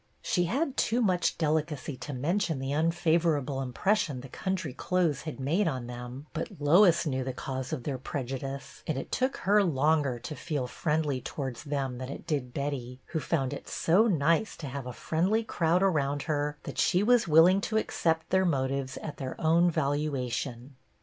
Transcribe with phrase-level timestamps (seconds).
[0.23, 4.21] She had too much HER FIRST RECEPTION 113 delicacy to mention the unfavorable impres sion
[4.21, 8.81] the country clothes had made on them; but Lois knew the cause of their prejudice,
[8.87, 13.19] and it took her longer to feel friendly towards them than it did Betty, who
[13.19, 17.61] found it so nice to have a friendly crowd around her that she was willing
[17.61, 20.73] to accept their motives at their own valuation.